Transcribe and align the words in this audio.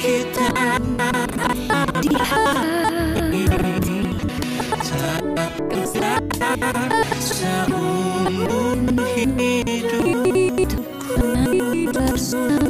kita. 0.00 0.48
Di 2.00 2.16
hati 2.16 4.00
seumur 7.20 8.80
hidup. 9.36 10.80
bersamamu 11.92 12.69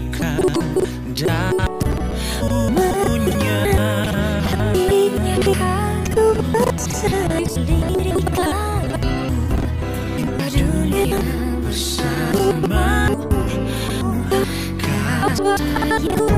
Kau 16.01 16.30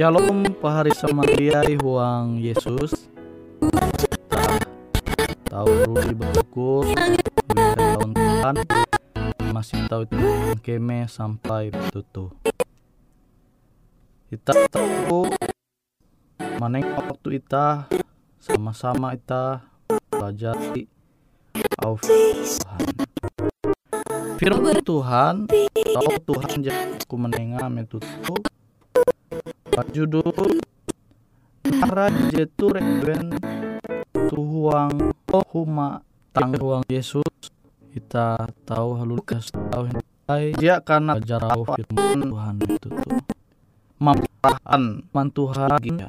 Shalom 0.00 0.56
pahari 0.56 0.96
samandiai 0.96 1.76
huang 1.76 2.40
Yesus. 2.40 3.12
Tahu 5.44 5.68
ruli 5.92 6.16
bersyukur 6.16 6.88
tahun 7.52 8.16
Tuhan. 8.16 8.54
Masih 9.52 9.84
tahu 9.92 10.08
itu 10.08 10.16
keme 10.64 11.04
sampai 11.04 11.68
tutup 11.92 12.32
Kita 14.32 14.56
tahu 14.72 15.28
Maneng 16.56 16.96
waktu 16.96 17.36
kita 17.36 17.84
Sama-sama 18.40 19.12
kita 19.12 19.68
Pelajari 20.08 20.88
au 21.84 22.00
Tuhan. 22.00 22.80
Firman 24.40 24.80
Tuhan 24.80 25.44
atau 25.92 26.16
Tuhan 26.24 26.56
jadi 26.64 27.04
ku 27.04 27.20
menengah 27.20 27.68
metutu 27.68 28.40
judul 29.90 30.60
Ara 31.60 32.08
jetu 32.32 32.72
reben 32.72 33.36
tuhuang 34.30 35.12
huma 35.52 36.02
tangguang 36.32 36.82
Yesus. 36.88 37.26
Kita 37.90 38.38
tahu 38.64 38.96
halu 38.96 39.18
Lukas 39.18 39.50
tahu 39.50 39.90
hentai 39.90 40.54
dia 40.56 40.78
karena 40.80 41.18
jarau 41.18 41.66
firman 41.66 42.26
Tuhan 42.26 42.54
itu 42.64 42.88
tuh. 42.88 42.94
Mamparahan 44.00 45.04
man 45.12 45.28
Tuhan 45.34 46.08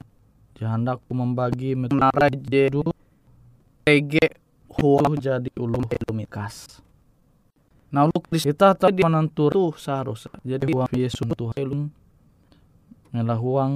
jahandak 0.55 1.01
ku 1.09 1.17
membagi 1.17 1.73
menara 1.73 2.29
jedu 2.29 2.85
ege 3.83 4.37
huang 4.77 5.17
jadi 5.17 5.49
ulu 5.57 5.81
lumikas 6.07 6.79
Nah, 7.91 8.07
lu 8.07 8.23
kita 8.23 8.71
tadi 8.71 9.03
menentu 9.03 9.51
tuh 9.51 9.75
seharusnya. 9.75 10.31
Jadi 10.47 10.71
uang 10.71 10.95
Yesus 10.95 11.27
Tuhan 11.27 11.91
elung 13.11 13.27
ngalah 13.27 13.39
uang. 13.39 13.71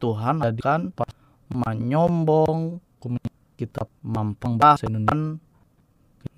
Tuhan 0.00 0.40
jadikan 0.40 0.88
pas 0.96 1.12
menyombong 1.52 2.80
kita 3.60 3.84
mampang 4.00 4.56
bahasa 4.56 4.88
Indonesia. 4.88 5.36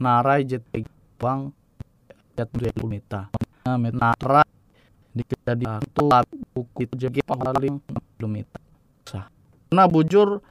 Narai 0.02 0.42
jet 0.42 0.66
bang 1.18 1.54
jat 2.34 2.50
mita 2.82 3.30
nah 3.62 3.78
narai 3.78 4.48
di 5.14 5.22
kejadian 5.22 5.78
itu 5.86 6.02
buku 6.50 6.78
itu 6.82 6.94
jadi 7.06 7.22
paling 7.22 7.78
lumita 8.18 8.58
sah. 9.06 9.30
Nah 9.70 9.86
bujur 9.86 10.42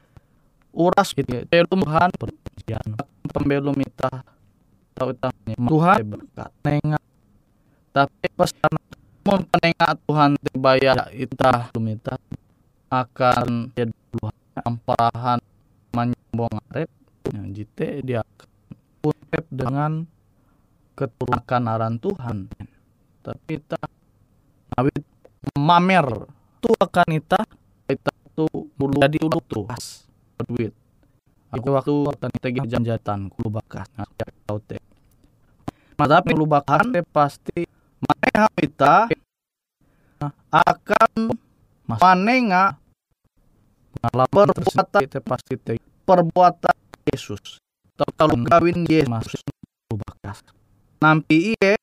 uras 0.72 1.12
gitu 1.12 1.44
Tuhan. 1.44 2.08
Perjanjian. 2.16 2.96
Pembelum 3.32 3.76
ita 3.80 4.24
tahu 4.96 5.12
tanya 5.18 5.54
Tuhan 5.56 5.96
berkat. 6.08 6.50
Nengak 6.64 7.04
tapi 7.92 8.26
pesan 8.32 8.72
mau 9.22 9.38
penengak 9.38 9.92
Tuhan 10.06 10.30
dibayar 10.38 10.96
ita 11.14 11.70
lumita 11.74 12.18
akan 12.90 13.72
jadi 13.72 13.94
amparahan 14.66 15.40
menyambung 15.94 16.52
arep 16.70 16.90
yang 17.30 17.54
jite 17.54 18.02
dia 18.02 18.22
urep 19.02 19.44
dengan 19.48 20.04
keturunan 20.98 21.62
aran 21.70 21.96
Tuhan. 21.96 22.50
Tapi 23.22 23.42
kita 23.56 23.78
awit 24.76 25.02
mamer 25.54 26.06
tu 26.58 26.70
akan 26.74 27.08
ita 27.14 27.40
kita 27.86 28.12
tu 28.34 28.46
bulu 28.74 28.98
jadi 28.98 29.18
ulu 29.22 29.38
tu 29.44 29.60
as 29.68 30.06
duit 30.42 30.72
aku 31.52 31.68
waktu 31.76 31.94
akan 32.08 32.30
tegi 32.40 32.60
janjatan 32.64 33.28
kulu 33.28 33.60
bakas 33.60 33.86
nah 33.94 34.08
tahu 34.48 34.58
teh. 34.64 34.80
Nah, 36.00 36.08
tapi 36.08 36.32
kulu 36.32 36.48
bakan 36.48 36.96
teh 36.96 37.04
pasti 37.04 37.68
mana 38.02 38.44
kita 38.58 39.08
akan 40.50 41.32
manenga 41.86 42.82
Malah 44.02 44.26
perbuatan 44.26 45.04
itu 45.04 45.20
pasti 45.20 45.54
te, 45.60 45.76
perbuatan 46.08 46.76
Yesus. 47.06 47.60
Atau 47.94 48.08
kalau 48.16 48.34
kawin 48.48 48.88
Yesus 48.88 49.44
bakas. 49.92 50.40
Nampi 50.98 51.52
iye 51.52 51.76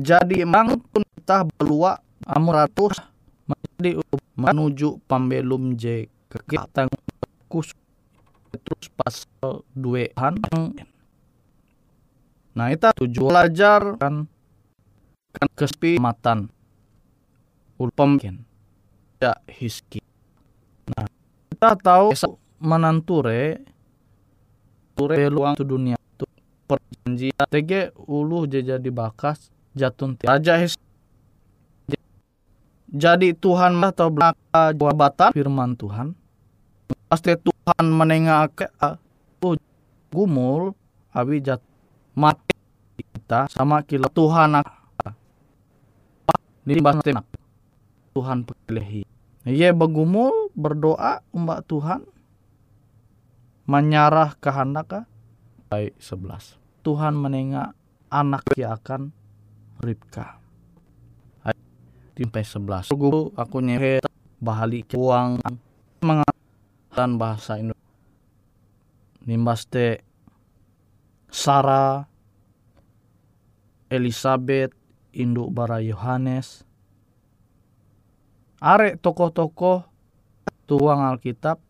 jadi 0.00 0.44
emang 0.48 0.80
pun 0.80 1.04
kita 1.04 1.44
belua 1.56 2.00
amuratus 2.24 3.00
menuju 4.36 5.04
pembelum 5.04 5.76
J 5.76 6.08
kegiatan 6.32 6.88
kus 7.48 7.72
terus 8.56 8.88
pasal 8.96 9.64
dua 9.76 10.08
han 10.16 10.40
nah 12.56 12.72
itu 12.72 12.88
tujuh 13.04 13.28
belajar 13.28 14.00
kan 14.00 14.24
kan 15.36 15.48
kespi 15.52 16.00
matan 16.00 16.48
ulpem 17.76 18.16
ya 19.20 19.36
hiski. 19.52 20.00
Nah 20.96 21.04
kita 21.52 21.76
tahu 21.76 22.16
menanture 22.56 23.60
ture 24.96 25.28
luang 25.28 25.52
tu 25.52 25.64
dunia 25.68 26.00
tu 26.16 26.24
perjanjian 26.64 27.44
tege 27.52 27.92
ulu 28.08 28.48
jadi 28.48 28.88
bakas 28.88 29.52
jatun 29.76 30.16
raja 30.24 30.56
his 30.56 30.80
jadi 32.96 33.36
Tuhan 33.36 33.76
atau 33.82 34.08
belaka 34.08 34.72
jabatan. 34.72 35.30
Firman 35.36 35.76
Tuhan. 35.76 36.16
Pasti 37.12 37.36
Tuhan 37.36 37.84
menengah 37.92 38.48
ke 38.48 38.66
gumul 40.08 40.72
abi 41.12 41.44
jat 41.44 41.60
mati 42.16 42.56
kita 42.96 43.52
sama 43.52 43.84
kila 43.84 44.08
Tuhan 44.08 44.64
di 46.66 46.82
Tuhan 48.12 48.38
pilihi 48.44 49.06
Ia 49.46 49.70
begumul 49.70 50.50
berdoa 50.58 51.22
umbak 51.30 51.62
Tuhan. 51.70 52.02
Menyarah 53.70 54.34
kehendak 54.42 55.06
baik 55.70 55.94
11 56.02 56.58
Tuhan 56.82 57.14
menengah 57.14 57.74
anak 58.10 58.42
yang 58.58 58.74
akan 58.74 59.14
Ribka 59.78 60.46
timpai 62.16 62.40
11 62.40 62.88
guru 62.96 63.28
aku 63.36 63.60
nyehe 63.60 64.00
bahali 64.40 64.80
uang. 64.96 65.44
Mengatakan 66.00 67.20
bahasa 67.20 67.60
Indonesia. 67.60 67.84
Nimbas 69.28 69.68
te 69.68 70.00
Sarah 71.28 72.08
Elizabeth 73.92 74.72
induk 75.16 75.48
bara 75.48 75.80
Yohanes. 75.80 76.68
Arek 78.60 79.00
tokoh-tokoh 79.00 79.88
tuang 80.68 81.00
Alkitab. 81.00 81.60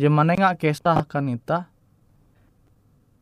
Jemane 0.00 0.36
nggak 0.36 0.60
kisah 0.60 1.04
kan 1.04 1.28
ita 1.28 1.68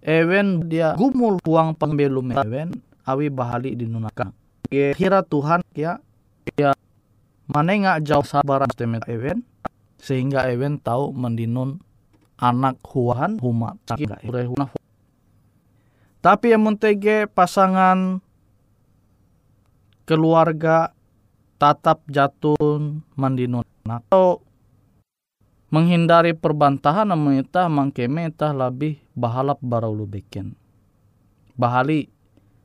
Ewen 0.03 0.71
dia 0.71 0.95
gumul 0.95 1.43
uang 1.43 1.75
pembelum 1.75 2.31
Ewen 2.35 2.71
awi 3.03 3.31
bahali 3.31 3.75
dinunakan 3.75 4.31
kira 4.71 5.27
Tuhan 5.27 5.63
ya 5.75 5.99
ya 6.55 6.75
mana 7.51 7.75
nggak 7.75 8.07
jauh 8.07 8.27
sabar 8.27 8.63
temet 8.75 9.03
Ewen 9.11 9.43
sehingga 9.99 10.47
Ewen 10.47 10.79
tahu 10.79 11.11
mendinun 11.11 11.83
anak 12.39 12.79
huan 12.95 13.43
huma. 13.43 13.75
Tapi 16.19 16.47
yang 16.55 16.63
mentege 16.63 17.27
pasangan 17.27 18.23
keluarga 20.09 20.97
tatap 21.61 22.01
jatun 22.09 23.05
mandinun 23.13 23.69
atau 23.85 24.41
menghindari 25.69 26.33
perbantahan 26.33 27.05
namun 27.05 27.45
itah 27.45 27.69
mangkeme 27.69 28.33
itah 28.33 28.57
lebih 28.57 28.97
bahalap 29.13 29.61
baraulu 29.61 30.09
beken. 30.09 30.57
Bahali 31.61 32.09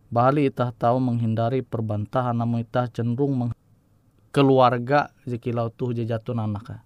bahali 0.08 0.48
itah 0.48 0.72
tahu 0.72 1.04
menghindari 1.04 1.60
perbantahan 1.60 2.32
namun 2.32 2.64
itah 2.64 2.88
cenderung 2.88 3.36
meng 3.36 3.52
keluarga 4.32 5.12
jekilau 5.28 5.68
tuh 5.70 5.94
jatun 5.94 6.42
anak 6.42 6.82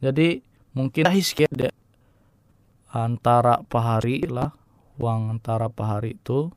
jadi 0.00 0.40
mungkin 0.72 1.04
antara 2.92 3.64
pahari 3.68 4.24
lah 4.28 4.52
uang 4.96 5.36
antara 5.36 5.68
pahari 5.72 6.16
itu 6.16 6.52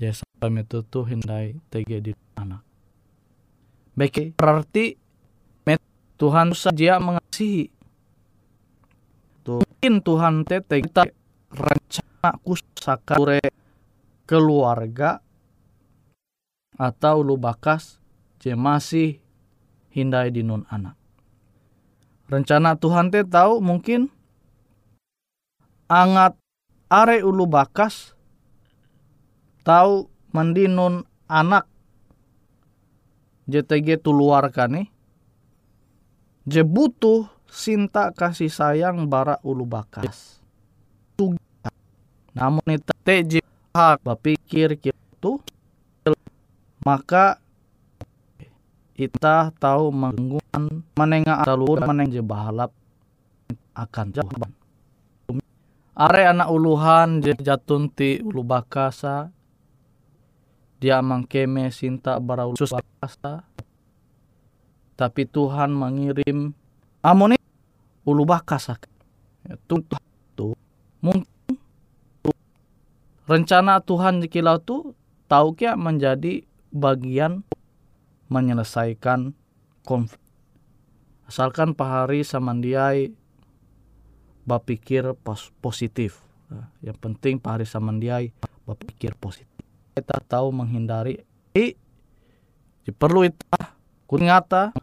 jasa 0.00 0.24
itu 0.40 0.80
tuh 0.88 1.04
hindai 1.04 1.60
tege 1.68 2.00
di 2.00 2.12
anak 2.40 2.64
Baik, 3.92 4.32
berarti 4.32 4.96
Tuhan 6.20 6.52
saja 6.52 7.00
mengasihi. 7.00 7.72
Mungkin 9.48 10.04
Tuhan 10.04 10.44
tete 10.44 10.84
kita 10.84 11.08
rencana 11.48 12.30
kusakure 12.44 13.40
keluarga 14.28 15.24
atau 16.76 17.24
lu 17.24 17.40
bakas 17.40 17.96
je 18.36 18.52
masih 18.52 19.16
hindai 19.88 20.28
di 20.28 20.44
nun 20.44 20.68
anak. 20.68 20.92
Rencana 22.28 22.76
Tuhan 22.76 23.08
te 23.08 23.24
tahu 23.24 23.64
mungkin 23.64 24.12
angat 25.88 26.36
are 26.92 27.24
ulu 27.24 27.48
bakas 27.48 28.12
tahu 29.66 30.06
mendinun 30.30 31.06
anak. 31.26 31.66
JTG 33.50 33.98
tuluarkan 33.98 34.78
nih. 34.78 34.88
Je 36.46 36.62
butuh 36.62 37.26
sinta 37.50 38.14
kasih 38.14 38.48
sayang 38.48 39.10
bara 39.10 39.42
ulu 39.42 39.66
bakas. 39.66 40.40
Namun 42.30 42.64
itu 42.70 42.92
TJ 43.02 43.42
hak 43.74 44.02
berpikir 44.06 44.78
gitu 44.78 45.42
maka 46.80 47.36
kita 48.96 49.52
tahu 49.60 49.92
menggunakan 49.92 50.64
menengah 50.96 51.44
alur 51.44 51.84
meneng 51.84 52.08
je 52.08 52.24
bahalap 52.24 52.72
akan 53.76 54.06
jawaban. 54.12 54.52
Are 55.96 56.22
anak 56.24 56.48
uluhan 56.48 57.20
je 57.20 57.36
jatun 57.36 57.92
ti 57.92 58.24
ulu 58.24 58.40
bakasa 58.40 59.28
dia 60.80 61.04
mangkeme 61.04 61.68
sinta 61.68 62.16
bara 62.16 62.48
ulu 62.48 62.56
bakasa 62.56 63.44
tapi 65.00 65.24
Tuhan 65.24 65.72
mengirim 65.72 66.52
amoni 67.00 67.40
ulu 68.04 68.28
bakasa. 68.28 68.76
Itu 69.48 69.80
tu. 70.36 70.52
Mungkin 71.00 71.56
rencana 73.24 73.80
Tuhan 73.80 74.20
di 74.20 74.28
kilau 74.28 74.60
tu 74.60 74.92
tahu 75.24 75.56
kia 75.56 75.72
menjadi 75.80 76.44
bagian 76.68 77.40
menyelesaikan 78.28 79.32
konflik. 79.88 80.20
Asalkan 81.24 81.72
pahari 81.72 82.20
samandiai 82.20 83.16
bapikir 84.44 85.16
pos 85.16 85.48
positif. 85.64 86.20
Nah, 86.52 86.68
yang 86.84 86.98
penting 87.00 87.40
pahari 87.40 87.64
samandiai 87.64 88.36
bapikir 88.68 89.16
positif 89.16 89.49
kita 90.00 90.16
tahu 90.24 90.48
menghindari. 90.50 91.20
I 91.52 91.76
perlu 92.90 93.28
itu 93.28 93.44
kunyata 94.08 94.74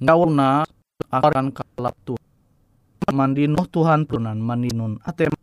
ngauna 0.00 0.64
akan 1.10 1.52
kalap 1.52 1.94
tu. 2.06 2.14
Mandino 3.12 3.68
Tuhan 3.68 4.08
tunan 4.08 4.40
mandinun 4.40 4.96
atem. 5.04 5.34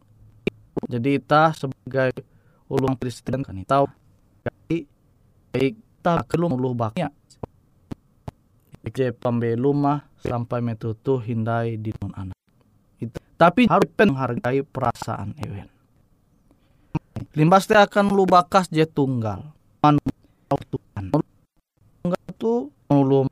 Jadi 0.90 1.22
kita 1.22 1.54
sebagai 1.54 2.16
ulung 2.72 2.98
Kristen 2.98 3.46
kan 3.46 3.60
tahu 3.68 3.86
baik 4.42 4.88
kita 5.54 6.26
kelum 6.26 6.58
ulu 6.58 6.74
baknya. 6.74 7.14
Je 8.82 9.14
pembelum 9.14 9.78
mah 9.78 10.10
sampai 10.26 10.60
metutu 10.66 11.22
hindai 11.22 11.78
di 11.78 11.94
anak. 12.18 12.34
Tapi 13.38 13.70
harus 13.70 13.90
menghargai 13.94 14.66
perasaan 14.66 15.38
ewen 15.38 15.81
limbas 17.36 17.68
teh 17.68 17.78
akan 17.80 18.12
lu 18.12 18.24
bakas 18.28 18.68
je 18.72 18.86
tunggal. 18.86 19.52
Tunggal 22.02 22.26
tu 22.38 22.70
ulu 22.92 23.28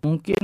mungkin 0.00 0.42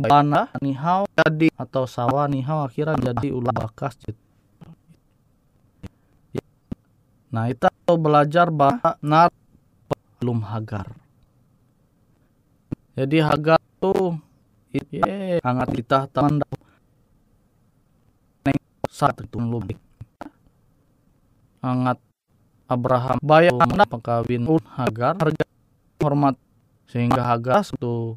tanah 0.00 0.48
nihau 0.64 1.04
jadi 1.12 1.52
atau 1.60 1.84
sawah 1.84 2.24
nihau 2.24 2.64
akhirnya 2.64 3.12
jadi 3.12 3.28
ulu 3.34 3.52
bakas 3.52 3.96
je 4.00 4.12
Nah, 7.30 7.46
kita 7.46 7.70
belajar 7.94 8.50
bahwa 8.50 8.98
nar 8.98 9.30
belum 10.18 10.42
hagar. 10.50 10.90
Jadi 12.98 13.22
hagar 13.22 13.62
tuh 13.78 14.18
ye 14.74 15.38
hangat 15.38 15.70
kita 15.70 16.10
neng 16.10 16.42
saat 18.90 19.14
itu 19.22 19.38
hangat. 21.64 21.98
Abraham 22.70 23.18
bayar 23.18 23.50
pekawin 23.90 24.46
un 24.46 24.62
hagar 24.78 25.18
harga 25.18 25.42
hormat 25.98 26.38
sehingga 26.86 27.26
hagar 27.26 27.66
itu 27.66 28.14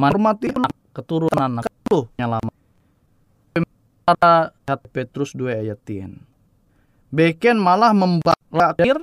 menghormati 0.00 0.48
anak 0.48 0.72
keturunan 0.96 1.60
anak 1.60 1.68
tuh 1.84 2.08
nyalama 2.16 2.48
para 4.08 4.56
Petrus 4.96 5.36
2 5.36 5.68
ayat 5.68 5.78
10 5.84 6.24
Beken 7.12 7.60
malah 7.60 7.92
membakir 7.92 8.96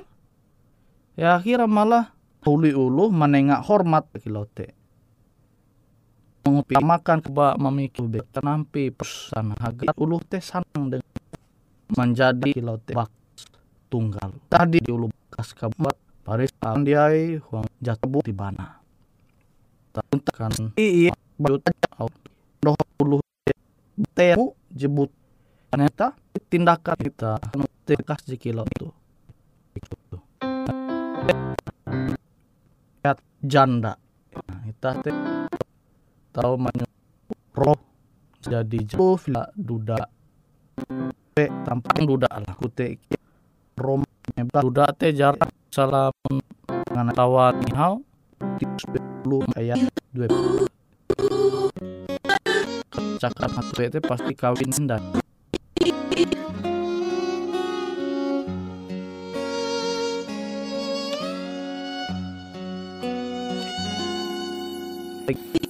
ya 1.14 1.38
akhirnya 1.38 1.70
malah 1.70 2.10
uli 2.42 2.74
ulu 2.74 3.14
menengak 3.14 3.62
hormat 3.62 4.10
kilote. 4.18 4.74
Mengutamakan 6.42 7.22
keba 7.22 7.54
memikir 7.54 8.10
bek 8.10 8.42
nampi 8.42 8.90
pesan 8.90 9.54
agar 9.54 9.94
ulu 9.94 10.18
teh 10.26 10.42
sanang 10.42 10.98
dengan 10.98 11.14
menjadi 11.94 12.50
kilote. 12.50 12.98
Bak 12.98 13.19
tunggal. 13.90 14.30
Tadi 14.46 14.78
di 14.78 14.90
ulu 14.94 15.10
bekas 15.10 15.52
kabuat 15.52 15.98
paris 16.22 16.54
andiai 16.62 17.42
huang 17.42 17.66
jatuh 17.82 18.22
di 18.22 18.30
bana. 18.30 18.78
Kan 20.30 20.54
iya. 20.78 21.10
bajut 21.34 21.66
doh 22.62 22.78
ulu 23.02 23.18
temu 24.14 24.54
jebut. 24.70 25.10
Ternyata 25.74 26.14
tindakan 26.46 26.98
kita 27.02 27.42
tekas 27.82 28.22
di 28.22 28.38
kilo 28.38 28.62
itu. 28.70 28.88
Itu 29.74 29.96
lihat 33.00 33.18
janda. 33.42 33.98
Nah, 34.30 34.60
kita 34.70 34.90
tahu 36.30 36.54
roh 37.56 37.78
jadi 38.44 38.78
jauh 38.86 39.18
duda. 39.58 39.98
Pe 41.34 41.50
tampang 41.66 42.02
duda 42.06 42.30
lah 42.30 42.54
kute 43.80 43.88
rom 43.88 44.02
duda 44.36 44.92
teh 44.92 45.16
jarak 45.16 45.48
salah 45.72 46.12
dengan 46.84 47.08
tawa 47.16 47.56
nihau 47.56 48.04
sepuluh 48.76 49.40
ayat 49.56 49.80
dua 50.12 50.28
cakap 53.16 53.50
satu 53.56 53.80
itu 53.80 54.00
pasti 54.04 54.32
kawin 54.36 54.70
dan 54.84 55.00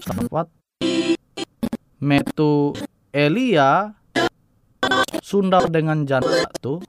sahabat 0.01 0.47
metu 2.03 2.75
Elia 3.15 3.95
sundar 5.23 5.71
dengan 5.71 6.03
janda 6.09 6.49
tu 6.59 6.83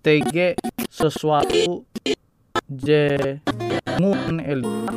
TG 0.00 0.56
sesuatu 0.88 1.84
je 2.72 3.36
ngun 4.00 4.40
Elia 4.40 4.96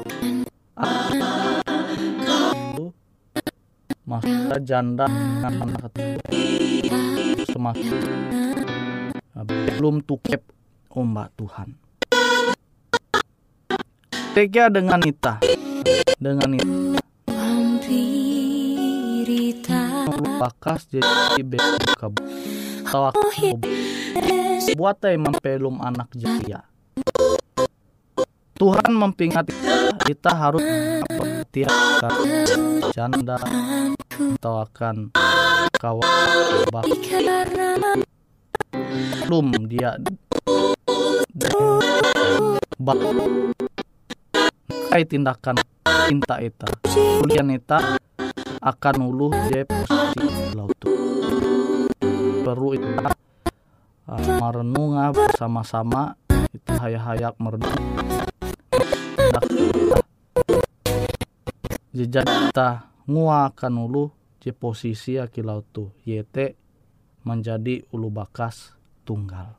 masa 4.07 4.55
janda 4.63 5.03
dengan 5.11 5.75
anak 5.75 5.91
semakin 7.51 7.99
belum 9.43 10.07
tukep 10.07 10.39
ombak 10.87 11.35
Tuhan. 11.35 11.75
Tega 14.31 14.71
dengan 14.71 15.03
Nita. 15.03 15.43
Dengan 16.15 16.47
itu 16.55 16.93
bakas 20.39 20.87
jadi 20.91 21.43
bebuka 21.43 22.07
tawak 22.87 23.15
buat 24.73 25.03
mempelum 25.03 25.79
anak 25.83 26.09
jaya. 26.15 26.65
Tuhan 28.53 28.93
mempingati 28.95 29.51
kita, 29.51 29.75
kita 30.07 30.31
harus 30.31 30.63
tiapkan 31.51 32.13
janda 32.95 33.35
atau 34.39 34.63
akan 34.63 35.11
kawan 35.75 36.07
belum 39.27 39.47
dia 39.67 39.97
bak 42.77 42.99
tindakan 45.09 45.57
cinta 46.07 46.37
eta. 46.37 46.69
Kuliah 46.93 47.45
eta 47.49 47.97
akan 48.61 48.95
uluh 49.03 49.33
je 49.51 49.65
posisi 49.65 50.45
laut. 50.55 50.77
Perlu 52.43 52.69
itu 52.77 52.89
Ah, 54.03 54.19
merenung 54.19 54.99
ah, 54.99 55.15
bersama-sama. 55.15 56.19
Itu 56.51 56.75
hayak-hayak 56.75 57.39
merenung. 57.39 57.71
Jejak 61.95 62.27
kita 62.27 62.91
nguakan 63.07 63.73
ulu 63.79 64.11
di 64.43 64.51
posisi 64.51 65.15
akilau 65.15 65.63
tu. 65.63 65.95
Yete 66.03 66.59
menjadi 67.23 67.79
ulu 67.95 68.11
bakas 68.11 68.75
tunggal. 69.07 69.55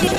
Dia 0.00 0.16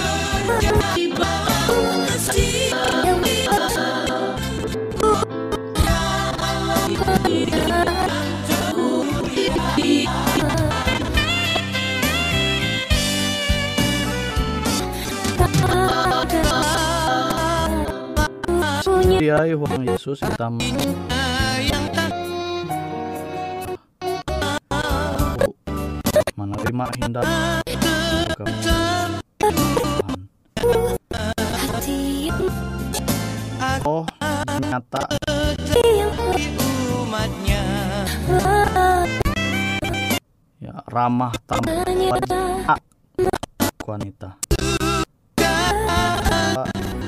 Tuhan 19.49 19.81
Yesus 19.81 20.21
kita 20.21 20.45
menerima 26.37 26.85
hindat 27.01 27.25
ya 41.11 41.19
ramah 41.19 41.35
tamah 41.43 42.79
wanita 43.83 44.39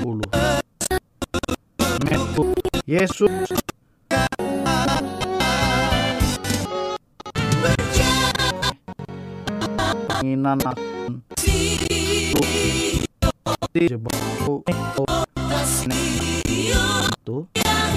ulu 0.04 0.28
metu 2.04 2.52
Yesus 2.84 3.48
penginan 10.12 10.60
akan 10.60 11.24
di 13.72 13.88
jebaku 13.88 14.60
itu 14.68 15.04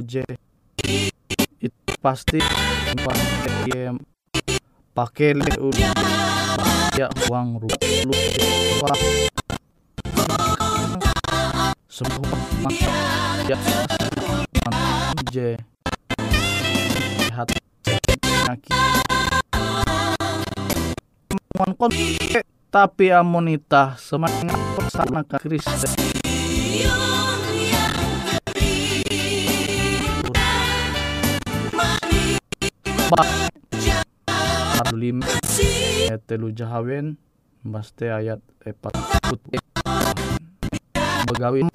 je 0.08 0.24
itu 1.60 1.91
pasti 2.00 2.39
pakai 2.96 3.91
pakai 4.98 5.38
ya 6.98 7.06
uang 7.30 7.62
rupiah 7.62 8.98
semua 11.86 12.34
ya. 13.46 13.58
Je 15.30 15.54
Amun 21.54 21.72
kon 21.78 21.94
tapi 22.74 23.14
amonita 23.14 23.94
semangat 24.02 24.58
persana 24.74 25.22
ke 25.22 25.38
Kristen. 25.46 25.94
Ba- 33.14 33.48
Ayat 34.78 36.22
telu 36.30 36.54
jahawen 36.54 37.18
baste 37.66 38.08
ayat 38.08 38.38
epat. 38.62 38.94
Putih 39.26 39.58
begawi 41.28 41.66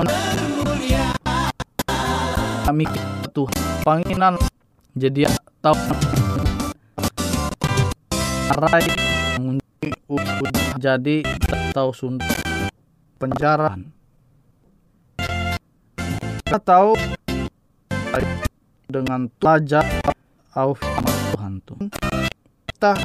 kami 2.63 2.87
tuh 3.35 3.51
panginan 3.83 4.39
jadi 4.95 5.27
tahu. 5.59 5.77
Arai 8.55 8.87
jadi 10.79 11.27
tahu 11.75 11.91
sun 11.91 12.23
penjara 13.19 13.75
kita 16.53 16.59
tahu 16.63 16.93
dengan 18.93 19.25
pelajar 19.41 19.89
au 20.53 20.77
firman 20.77 21.65
Tuhan. 21.65 21.89
tuh 21.89 22.12
kita 22.83 22.99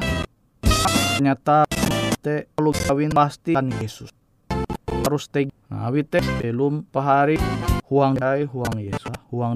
ternyata 1.22 1.70
te 2.26 2.50
kalau 2.58 2.74
kawin 2.74 3.14
pasti 3.14 3.54
kan 3.54 3.70
Yesus. 3.78 4.10
Harus 5.06 5.30
te 5.30 5.54
nah 5.70 5.86
awi 5.86 6.02
te 6.02 6.18
belum 6.42 6.82
pahari 6.90 7.38
huang 7.86 8.18
jai 8.18 8.50
huang 8.50 8.74
Yesus 8.82 9.14
huang 9.30 9.54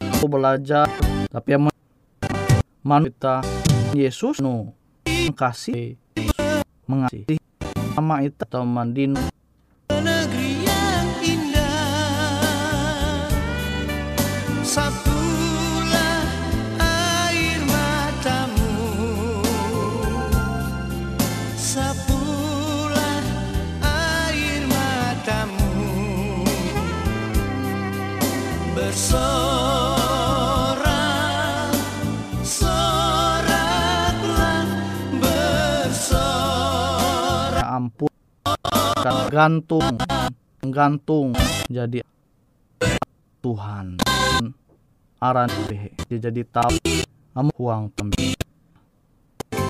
aku 0.00 0.26
belajar 0.32 0.88
tapi 1.28 1.48
yang 1.52 1.68
manusia 2.80 3.44
Yesus 3.92 4.40
no 4.40 4.72
kasih 5.36 6.00
mengasihi 6.88 7.36
sama 7.92 8.24
itu 8.24 8.40
atau 8.48 8.64
mandin 8.64 9.12
ya 21.74 21.90
ampun 37.74 38.06
kan 39.02 39.26
gantung 39.34 39.98
gantung 40.70 41.34
jadi 41.66 42.06
Tuhan. 43.42 43.98
Aran 45.18 45.50
jadi 46.06 46.42
tahu 46.46 46.78
kamu 47.34 47.50
huang 47.58 47.90
pembelum 47.90 48.44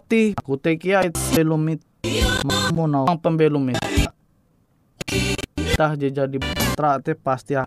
ti 0.04 0.36
aku 0.36 0.60
tekia 0.60 1.08
itu 1.08 1.16
belum 1.32 1.80
itu 1.80 1.93
mau 2.76 3.16
pembelum 3.16 3.72
kita 5.74 5.98
dia 5.98 6.10
jadi 6.12 6.38
putra 6.38 7.02
teh 7.02 7.18
pasti 7.18 7.58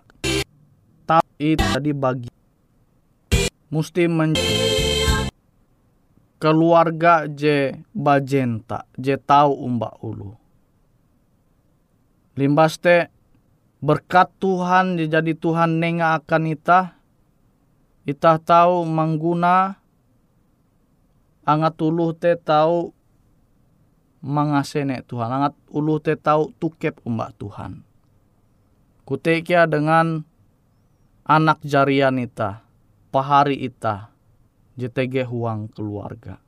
tahu 1.03 1.25
itu 1.41 1.59
tadi 1.59 1.91
bagi. 1.91 2.31
Mesti 3.67 4.07
men 4.07 4.31
keluarga 6.39 7.27
je 7.27 7.75
bajenta 7.91 8.87
je 8.95 9.19
tahu 9.19 9.51
umba 9.59 9.91
ulu. 9.99 10.39
Limbas 12.39 12.79
te 12.79 13.11
berkat 13.83 14.31
Tuhan 14.39 14.95
je 14.95 15.11
jadi 15.11 15.35
Tuhan 15.35 15.83
nenga 15.83 16.23
akan 16.23 16.43
ita 16.47 16.95
ita 18.07 18.39
tahu 18.39 18.87
mangguna 18.87 19.83
angat 21.43 21.75
uluh 21.83 22.15
te 22.15 22.39
tahu 22.39 22.95
mangasene 24.27 25.01
Tuhan. 25.07 25.31
Angat 25.31 25.55
uluh 25.71 26.03
te 26.03 26.19
tahu 26.19 26.51
tukep 26.59 26.99
umba 27.07 27.31
Tuhan. 27.39 27.81
Kutekia 29.07 29.63
dengan 29.63 30.27
anak 31.23 31.63
jarian 31.63 32.19
ita 32.19 32.67
pahari 33.07 33.55
ita 33.63 34.11
JTG 34.75 35.23
huang 35.31 35.71
keluarga. 35.71 36.43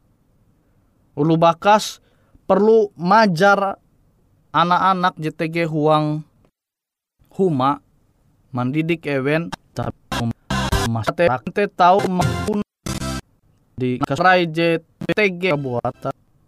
Ulu 1.16 1.40
bakas 1.40 2.04
perlu 2.44 2.92
majar 3.00 3.80
anak-anak 4.52 5.16
JTG 5.16 5.72
huang 5.72 6.28
huma 7.40 7.80
mendidik 8.52 9.08
ewen 9.08 9.48
tapi 9.72 10.28
mas 10.92 11.08
te 11.16 11.64
tahu 11.72 12.04
di 13.80 13.96
kasrai 14.04 14.44
JTG 14.44 15.56
buat 15.56 15.96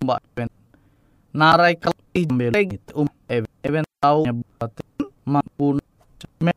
mbak 0.04 0.20
ewen 0.36 0.51
narai 1.32 1.80
kali 1.80 2.28
beli 2.28 2.76
um 2.91 3.08
ewen 3.63 3.88
tahu 4.04 4.28
buat 4.28 4.72
maupun 5.24 5.80
me 6.44 6.52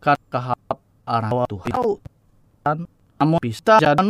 kat 0.00 0.16
kahap 0.32 0.80
arah 1.04 1.44
Tuhan 1.44 1.72
tahu. 1.76 1.92
Kan 2.64 2.78
amo 3.20 3.36
pista 3.36 3.76
jadi 3.76 4.00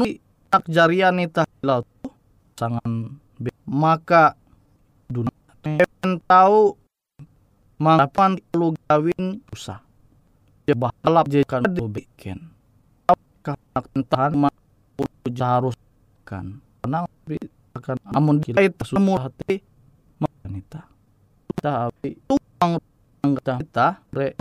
nak 0.52 0.64
jarian 0.70 1.18
ita 1.18 1.42
laut. 1.66 1.86
Sangan 2.54 3.18
be- 3.42 3.58
maka 3.66 4.38
dunia 5.10 5.34
ewen 5.66 6.22
tahu 6.30 6.78
mangkapan 7.82 8.38
lu 8.54 8.78
gawin 8.86 9.42
usah 9.50 9.82
ya 10.70 10.78
balap 10.78 11.26
kan 11.50 11.66
bikin. 11.90 12.38
Karena 13.42 13.82
tahan 14.06 14.32
ma 14.38 14.48
harus 15.34 15.74
kan? 16.22 16.62
Karena 16.86 17.02
akan 17.72 17.96
amun 18.14 18.36
kita 18.38 18.60
itu 18.62 18.84
semua 18.84 19.26
hati 19.26 19.64
wanita. 20.52 20.84
Kita 21.56 21.88
api 21.88 22.10
tuang 22.28 22.76
kita 23.40 24.04
re 24.12 24.36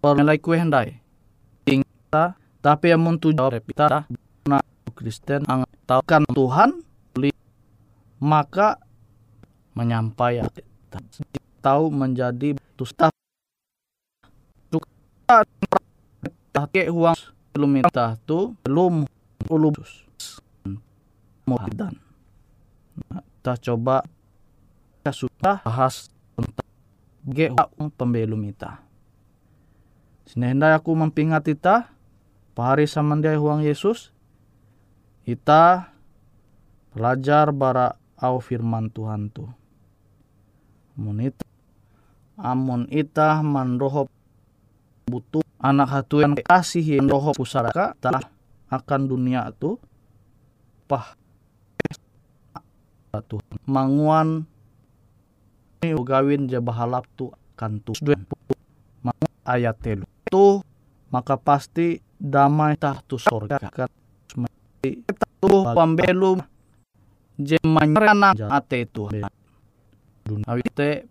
pernilai 0.00 0.40
kue 0.40 0.56
hendai 0.56 1.04
kita 1.68 2.38
tapi 2.64 2.94
amun 2.96 3.20
jawab 3.20 3.60
kita 3.60 4.08
na 4.48 4.62
Kristen 4.96 5.44
ang 5.44 5.68
tahukan 5.84 6.24
Tuhan 6.32 6.80
maka 8.24 8.80
menyampaikan 9.76 10.48
tahu 11.60 11.92
menjadi 11.92 12.56
tusta 12.78 13.12
Take 16.54 16.86
huang 16.86 17.18
belum 17.50 17.70
minta 17.82 18.14
tu 18.22 18.54
belum 18.62 19.10
ulubus. 19.50 20.06
Dan 21.74 21.98
kita 23.42 23.58
coba 23.58 24.06
kita 25.04 25.28
sudah 25.28 25.60
bahas 25.60 26.08
tentang 26.32 26.70
ge 27.28 27.52
huang 27.52 27.92
pembelum 27.92 28.40
ita. 28.48 28.80
Sinenda 30.24 30.72
aku 30.72 30.96
mempingat 30.96 31.44
ita 31.44 31.92
pahari 32.56 32.88
samandiai 32.88 33.36
huang 33.36 33.60
Yesus 33.60 34.16
ita 35.28 35.92
belajar 36.96 37.52
bara 37.52 38.00
au 38.16 38.40
firman 38.40 38.88
Tuhan 38.88 39.28
tu 39.28 39.44
amun 40.96 41.20
ita 41.20 41.44
amun 42.40 42.88
ita 42.88 43.44
mandohop 43.44 44.08
butuh 45.04 45.44
anak 45.60 46.00
hatu 46.00 46.24
yang 46.24 46.32
kasih 46.32 46.80
yang 46.80 47.12
roho 47.12 47.36
pusaraka 47.36 47.92
tak 48.00 48.24
akan 48.72 49.04
dunia 49.04 49.52
tu 49.52 49.76
pah. 50.88 51.12
Tuhan 53.14 53.60
manguan 53.68 54.48
ini 55.84 56.00
gawin 56.00 56.48
je 56.48 56.56
bahalap 56.56 57.04
tu 57.12 57.28
kan 57.52 57.76
tu. 57.84 57.92
Manguan 59.04 59.34
ayat 59.44 59.76
telu 59.84 60.08
tu 60.24 60.64
maka 61.12 61.36
pasti 61.36 62.00
damai 62.16 62.80
tah 62.80 63.04
tu 63.04 63.20
sorga 63.20 63.60
kan. 63.60 63.92
Tu 65.44 65.52
pambelu 65.76 66.40
je 67.36 67.60
manyana 67.60 68.32
ate 68.48 68.88
tu. 68.88 69.12
Dunia 70.24 70.56
te 70.72 71.04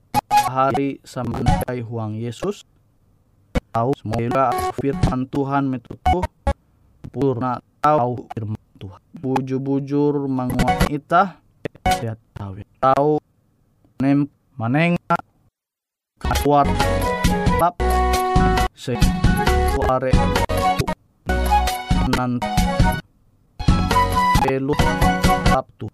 hari 0.50 0.98
samandai 1.06 1.86
huang 1.86 2.18
Yesus. 2.18 2.66
Tahu 3.74 3.94
semoga 3.98 4.50
firman 4.82 5.30
Tuhan 5.30 5.70
metutup. 5.70 6.26
Purna 7.14 7.62
tahu 7.78 8.26
firman 8.34 8.58
Tuhan. 8.82 9.02
Bujur-bujur 9.22 10.26
menguat 10.26 10.90
ita 10.90 11.38
ya 12.02 12.18
tahu 12.34 12.66
tahu 12.82 13.22
nem 14.02 14.26
manenga 14.54 15.18
kuat. 16.46 16.70
Lap. 17.58 17.76
Se 18.78 18.94
kuare. 19.74 20.14
Nan. 22.14 22.38
Belu 24.44 24.76
tu 25.78 25.88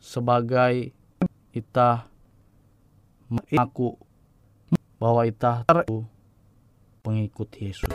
sebagai 0.00 0.94
ita. 1.52 2.08
Aku. 3.56 3.96
Bahwa 5.00 5.24
ita 5.24 5.64
tahu 5.64 6.04
pengikut 7.00 7.48
Yesus. 7.56 7.88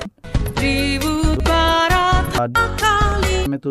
Ribu 0.58 1.38
barat 1.45 2.25
kali 2.82 3.45
itu 3.45 3.69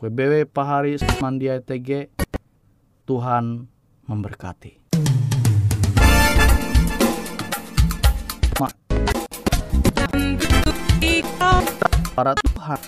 WBW 0.00 0.48
Pahari 0.48 0.96
Mandia 1.20 1.60
TG 1.60 2.08
Tuhan 3.04 3.73
memberkati. 4.04 4.78
Ma, 8.60 8.68
ikau 11.00 11.58
para 12.12 12.32
Tuhan. 12.36 12.80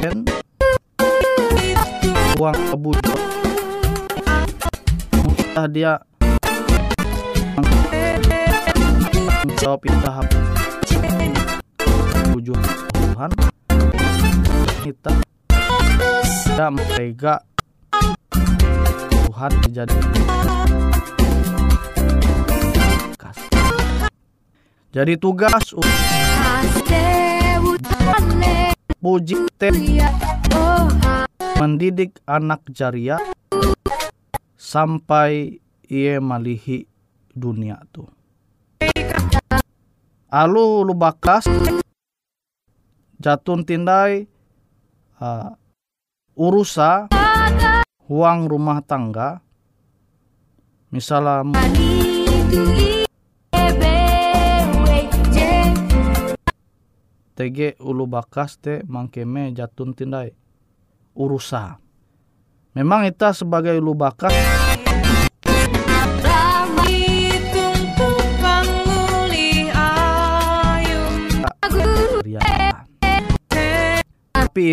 Dan 0.00 0.16
uang 2.38 2.58
kebujur. 2.70 3.20
Kita 5.36 5.64
dia 5.72 5.92
jawab 9.56 9.80
kita 9.82 10.10
bujur 12.30 12.58
Tuhan 12.92 13.30
kita 14.84 15.12
tidak 16.44 16.70
mereka 16.76 17.34
Tuhan 19.36 19.52
jadi 19.68 19.96
jadi 24.96 25.14
tugas 25.20 25.76
puji 28.96 29.36
mendidik 31.60 32.16
anak 32.24 32.64
jaria 32.72 33.20
sampai 34.56 35.60
ia 35.84 36.16
malihi 36.16 36.88
dunia 37.36 37.76
tu. 37.92 38.08
Alu 40.32 40.80
lu 40.80 40.96
bakas 40.96 41.44
jatun 43.20 43.68
tindai 43.68 44.24
uh, 45.20 45.52
urusa 46.32 47.12
huang 48.06 48.46
rumah 48.46 48.78
tangga 48.86 49.42
misalnya 50.94 51.42
TG 57.36 57.82
ulu 57.82 58.08
bakas 58.08 58.56
te 58.56 58.80
mangkeme 58.88 59.52
jatun 59.52 59.92
tindai 59.92 60.32
urusa. 61.12 61.76
Memang 62.72 63.04
kita 63.04 63.36
sebagai 63.36 63.76
ulu 63.76 63.92
bakas. 63.92 64.32
Tapi 74.32 74.72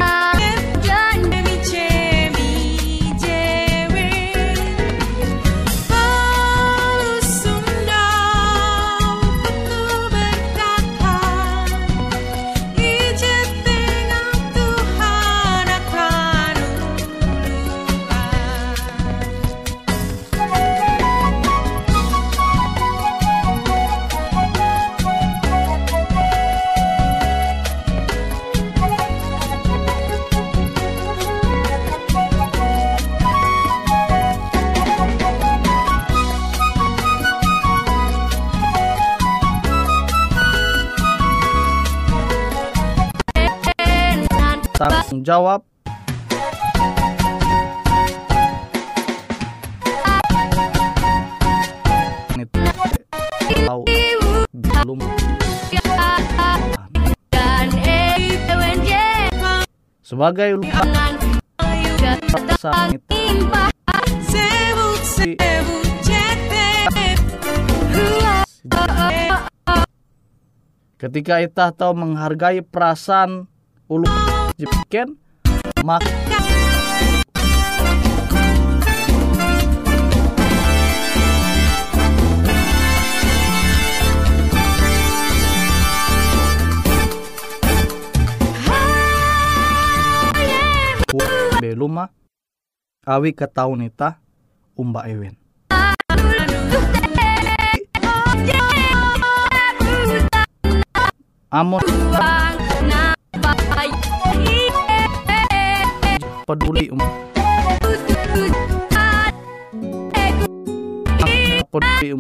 Tanggung 45.24 45.32
jawab 45.32 45.62
belum 54.84 55.00
sebagai 60.04 60.60
lupa 60.60 60.84
ketika 71.00 71.40
itah 71.40 71.72
tahu 71.72 71.96
menghargai 71.96 72.60
perasaan 72.60 73.48
ulu 73.88 74.43
jiken 74.58 75.18
maka 75.84 76.10
belum 91.63 91.92
mah 91.96 92.10
awi 93.08 93.32
ketahuan 93.32 93.88
ita 93.88 94.20
umba 94.76 95.08
ewen. 95.08 95.36
Amon 101.54 101.80
peduli 106.54 106.86
um. 106.94 107.02
Peduli 111.74 112.13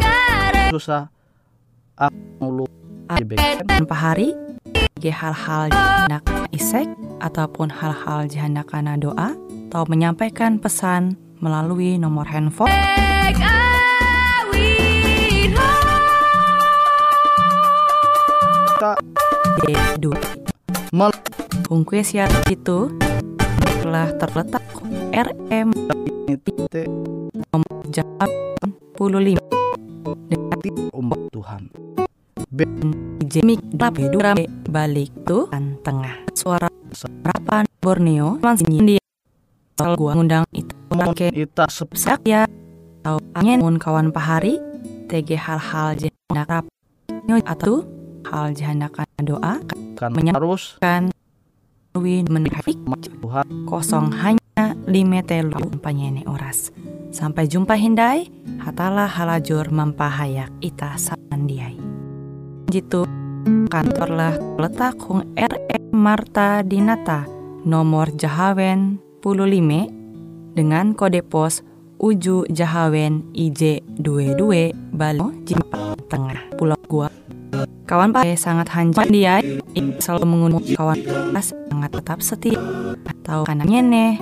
kare 0.00 0.72
susah. 0.72 1.12
Aku 1.96 2.16
ngulu 2.40 2.64
jebeken 3.16 3.64
Dan 3.64 3.84
ge 5.06 5.14
hal-hal 5.14 5.70
jahandak 5.70 6.26
isek 6.50 6.90
ataupun 7.22 7.70
hal-hal 7.70 8.26
jahandak 8.26 8.66
kana 8.66 8.98
doa 8.98 9.38
atau 9.70 9.86
menyampaikan 9.86 10.58
pesan 10.58 11.14
melalui 11.38 11.94
nomor 11.94 12.26
handphone. 12.26 12.74
Awiro 13.46 13.86
kita 18.66 18.98
D2 19.62 20.10
mal 20.90 21.14
Kungkue 21.70 22.02
siar 22.02 22.26
itu 22.50 22.90
telah 23.86 24.10
terletak 24.18 24.66
RM 25.14 25.70
te 26.66 26.82
jam 27.94 28.10
15 28.98 29.38
umba 30.90 31.14
Tuhan 31.30 31.70
Jemik 33.26 33.60
Rapi 33.76 34.08
Dura 34.08 34.32
balik 34.70 35.12
tuh 35.28 35.50
kan 35.52 35.76
tengah. 35.84 36.24
Suara 36.32 36.70
serapan 36.94 37.68
Borneo 37.82 38.40
mansinyi 38.40 38.96
dia 38.96 39.02
Asal 39.76 39.92
gua 40.00 40.16
ngundang 40.16 40.48
itu 40.56 40.72
pakai 40.88 41.28
ita 41.36 41.68
sep 41.68 41.92
sak 41.92 42.24
ya. 42.24 42.48
Atau 43.04 43.20
angin 43.36 43.60
mun 43.60 43.76
kawan 43.76 44.08
pahari 44.08 44.56
TG 45.12 45.36
hal-hal 45.36 46.00
jahandak 46.00 46.48
rap. 46.48 46.64
Nyo 47.28 47.36
atau 47.44 47.84
hal 48.24 48.56
jahandak 48.56 48.96
doa 49.20 49.60
kan 50.00 50.10
Menya- 50.16 50.32
harus. 50.32 50.80
kan. 50.80 51.12
Lui 51.92 52.24
menit 52.28 52.52
Tuhan. 52.56 53.46
kosong 53.64 54.12
hanya 54.16 54.76
lima 54.84 55.24
telu 55.24 55.60
panyene 55.80 56.24
oras. 56.28 56.68
Sampai 57.08 57.48
jumpa 57.48 57.72
hindai, 57.72 58.28
hatalah 58.60 59.08
halajur 59.08 59.72
mampahayak 59.72 60.52
ita 60.60 61.00
Jitu 62.66 63.06
kantorlah 63.70 64.34
letak 64.58 64.98
hung 65.06 65.22
RM 65.38 65.94
Marta 65.94 66.66
Dinata 66.66 67.22
nomor 67.62 68.10
Jahawen 68.10 68.98
15 69.22 70.58
dengan 70.58 70.90
kode 70.98 71.22
pos 71.22 71.62
Uju 72.02 72.50
Jahawen 72.50 73.30
IJ22 73.38 74.74
Balo 74.90 75.30
Jimpa 75.46 75.94
Tengah 76.10 76.58
Pulau 76.58 76.76
Gua. 76.90 77.08
Kawan 77.86 78.10
Pak 78.10 78.34
sangat 78.34 78.66
hanjam 78.74 79.06
dia 79.14 79.38
selalu 80.02 80.26
mengundang 80.26 80.66
kawan 80.74 80.98
pas 81.30 81.54
sangat 81.54 81.90
tetap 81.94 82.18
setia. 82.18 82.58
Atau 83.06 83.46
karena 83.46 83.62
nyene 83.62 84.18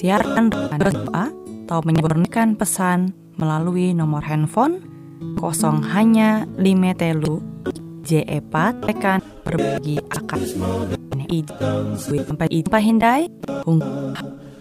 siaran 0.00 0.48
doa 0.48 1.28
atau 1.68 1.78
menyebarkan 1.84 2.56
pesan 2.56 3.12
melalui 3.36 3.92
nomor 3.92 4.24
handphone 4.24 4.93
kosong 5.38 5.82
hanya 5.92 6.44
lima 6.56 6.92
telu. 6.96 7.40
J4 8.04 8.84
tekan 8.84 9.24
berbagi 9.48 9.96
akan 10.12 10.40
ini 11.24 11.40
sampai 12.20 12.48
ijpa 12.52 12.78
hindai 12.78 13.32
hung 13.64 13.80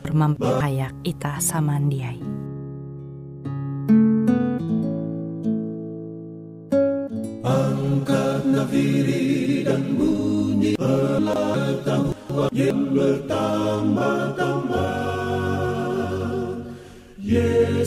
bermampayak 0.02 0.95
ita 1.04 1.38
samandiai 1.43 2.34